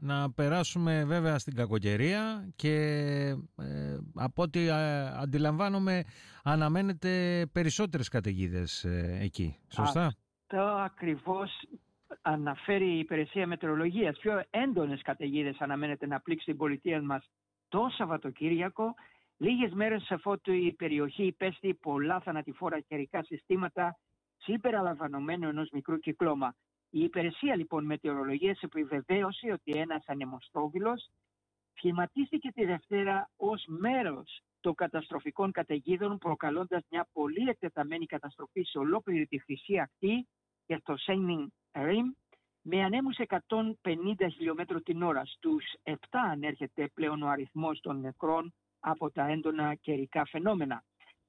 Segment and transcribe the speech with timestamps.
[0.00, 2.74] Να περάσουμε βέβαια στην κακοκαιρία και
[3.56, 6.04] ε, από ό,τι ε, αντιλαμβάνομαι
[6.42, 9.58] αναμένεται περισσότερες καταιγίδες ε, εκεί.
[9.68, 11.50] Σωστά; Αυτό ακριβώς
[12.22, 14.18] αναφέρει η υπηρεσία μετεωρολογίας.
[14.18, 17.30] Πιο έντονες καταιγίδες αναμένεται να πλήξει την πολιτεία μας
[17.68, 18.94] το Σαββατοκύριακο.
[19.36, 23.98] Λίγες μέρες αφότου η περιοχή υπέστη πολλά θανατηφόρα καιρικά συστήματα
[24.36, 26.54] συμπεριλαμβανομένου ενός μικρού κυκλώμα.
[26.90, 31.08] Η υπηρεσία λοιπόν μετεωρολογίας επιβεβαίωσε ότι ένας ανεμοστόβιλος
[31.74, 39.26] σχηματίστηκε τη Δευτέρα ως μέρος των καταστροφικών καταιγίδων προκαλώντας μια πολύ εκτεταμένη καταστροφή σε ολόκληρη
[39.26, 40.26] τη Χρυσή Ακτή
[40.66, 42.06] και στο Σέινινγκ Ριμ
[42.62, 45.24] με ανέμους 150 χιλιόμετρο την ώρα.
[45.24, 50.84] Στους 7 ανέρχεται πλέον ο αριθμός των νεκρών από τα έντονα καιρικά φαινόμενα.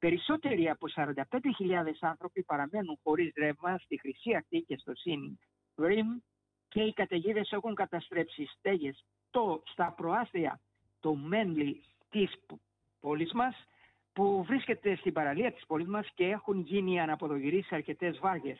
[0.00, 1.22] Περισσότεροι από 45.000
[2.00, 5.38] άνθρωποι παραμένουν χωρίς ρεύμα στη Χρυσή Ακτή και στο Σιν
[5.76, 6.18] Ριμ
[6.68, 10.60] και οι καταιγίδες έχουν καταστρέψει στέγες το, στα προάστια
[11.00, 12.32] το Μένλι της
[13.00, 13.54] πόλης μας
[14.12, 18.58] που βρίσκεται στην παραλία της πόλης μας και έχουν γίνει αναποδογυροί σε αρκετές βάρκες.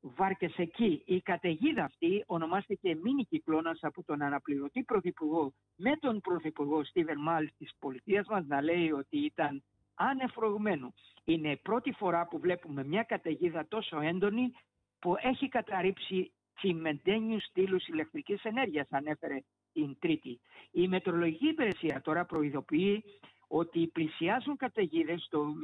[0.00, 1.02] Βάρκες εκεί.
[1.04, 7.50] Η καταιγίδα αυτή ονομάστηκε μήνυ κυκλώνας από τον αναπληρωτή πρωθυπουργό με τον πρωθυπουργό Στίβεν Μάλ
[7.58, 9.62] της πολιτείας μας να λέει ότι ήταν
[9.98, 10.92] ανεφρογμένο.
[11.24, 14.52] Είναι η πρώτη φορά που βλέπουμε μια καταιγίδα τόσο έντονη
[14.98, 19.38] που έχει καταρρύψει τσιμεντένιους στήλους ηλεκτρικής ενέργειας, ανέφερε
[19.72, 20.40] την Τρίτη.
[20.70, 23.04] Η Μετρολογική Υπηρεσία τώρα προειδοποιεί
[23.48, 25.54] ότι πλησιάζουν καταιγίδες στο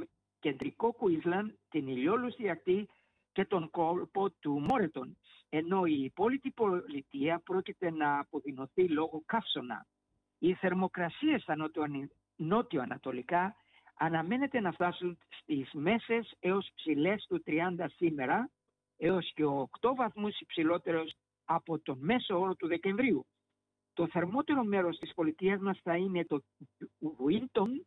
[0.40, 2.88] κεντρικό Κουίσλαν, την ηλιόλουστη ακτή
[3.32, 5.16] και τον κόλπο του Μόρετον,
[5.48, 9.86] ενώ η υπόλοιπη πολιτεία πρόκειται να αποδεινωθεί λόγω καύσωνα.
[10.38, 11.56] Οι θερμοκρασίες στα
[12.36, 13.56] νότιο-ανατολικά
[13.94, 18.50] αναμένεται να φτάσουν στις μέσες έως ψηλές του 30 σήμερα,
[18.96, 21.14] έως και 8 βαθμούς υψηλότερος
[21.44, 23.26] από τον μέσο όρο του Δεκεμβρίου.
[23.92, 26.42] Το θερμότερο μέρος της πολιτείας μας θα είναι το
[26.98, 27.86] Βουίλτον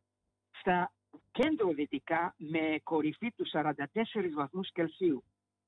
[0.60, 0.92] στα
[1.32, 3.76] κέντρο-δυτικά με κορυφή του 44
[4.36, 5.24] βαθμούς Κελσίου.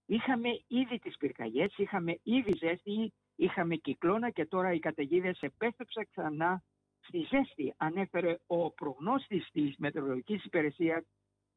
[0.05, 6.63] Είχαμε ήδη τις πυρκαγιές, είχαμε ήδη ζέστη, είχαμε κυκλώνα και τώρα οι καταιγίδες επέστρεψαν ξανά
[6.63, 6.78] στη
[7.11, 11.03] ζέστη, ανέφερε ο προγνώστης της Μετεωρολογικής Υπηρεσίας,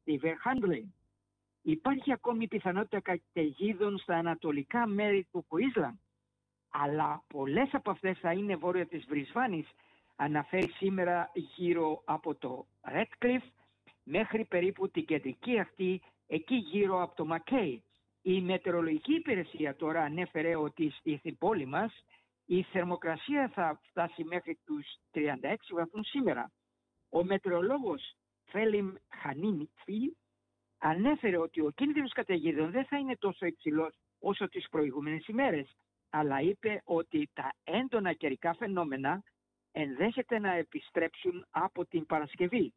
[0.01, 0.95] Στίβερ Χάντλιν.
[1.63, 5.97] Υπάρχει ακόμη πιθανότητα καταιγίδων στα ανατολικά μέρη του Κουίσλαντ,
[6.69, 9.69] αλλά πολλές από αυτές θα είναι βόρεια της Βρισβάνης,
[10.17, 13.51] αναφέρει σήμερα γύρω από το Redcliffe
[14.03, 17.83] μέχρι περίπου την κεντρική αυτή εκεί γύρω από το Μακέι.
[18.23, 22.05] Η μετεωρολογική υπηρεσία τώρα ανέφερε ότι στην πόλη μας
[22.55, 25.21] η θερμοκρασία θα φτάσει μέχρι τους 36
[25.71, 26.53] βαθμούς σήμερα.
[27.09, 28.15] Ο μετεωρολόγος
[28.45, 30.17] Φέλιμ Χανίνιτφι
[30.79, 35.77] ανέφερε ότι ο κίνδυνος καταιγίδων δεν θα είναι τόσο υψηλός όσο τις προηγούμενες ημέρες,
[36.11, 39.23] αλλά είπε ότι τα έντονα καιρικά φαινόμενα
[39.73, 42.75] ενδέχεται να επιστρέψουν από την Παρασκευή.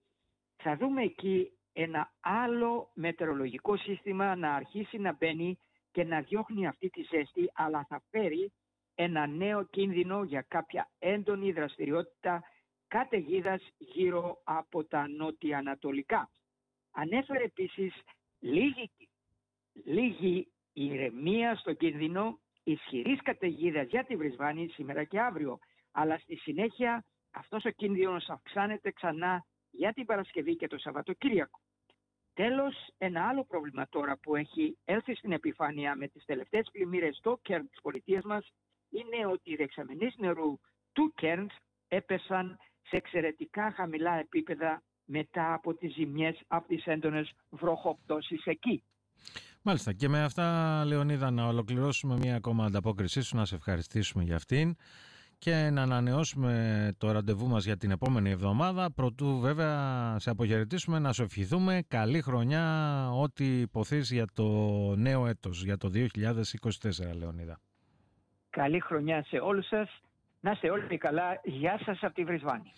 [0.56, 5.60] Θα δούμε εκεί ένα άλλο μετεωρολογικό σύστημα να αρχίσει να μπαίνει
[5.92, 8.52] και να διώχνει αυτή τη ζέστη, αλλά θα φέρει
[8.96, 12.44] ένα νέο κίνδυνο για κάποια έντονη δραστηριότητα
[12.88, 16.30] καταιγίδας γύρω από τα νότια-ανατολικά.
[16.92, 17.94] Ανέφερε επίσης
[18.40, 18.92] λίγη,
[19.84, 25.60] λίγη ηρεμία στο κίνδυνο ισχυρής καταιγίδας για τη Βρισβάνη σήμερα και αύριο.
[25.92, 31.60] Αλλά στη συνέχεια αυτός ο κίνδυνος αυξάνεται ξανά για την Παρασκευή και το Σαββατοκύριακο.
[32.34, 37.40] Τέλος, ένα άλλο πρόβλημα τώρα που έχει έλθει στην επιφάνεια με τις τελευταίες πλημμύρες στο
[37.42, 38.54] Κέρν της πολιτείας μας
[38.98, 40.60] είναι ότι οι δεξαμενείς νερού
[40.94, 41.54] του Κέρνς
[41.88, 48.84] έπεσαν σε εξαιρετικά χαμηλά επίπεδα μετά από τις ζημιές από τις έντονες βροχοπτώσεις εκεί.
[49.62, 54.36] Μάλιστα και με αυτά Λεωνίδα να ολοκληρώσουμε μία ακόμα ανταπόκρισή σου, να σε ευχαριστήσουμε για
[54.36, 54.76] αυτήν
[55.38, 61.14] και να ανανεώσουμε το ραντεβού μας για την επόμενη εβδομάδα προτού βέβαια σε αποχαιρετήσουμε να
[61.14, 64.44] σου ευχηθούμε καλή χρονιά ό,τι υποθείς για το
[64.96, 66.06] νέο έτος για το 2024
[67.16, 67.60] Λεωνίδα.
[68.56, 70.02] Καλή χρονιά σε όλους σας.
[70.40, 71.40] Να είστε όλοι καλά.
[71.44, 72.72] Γεια σας από τη Βρισβάνη.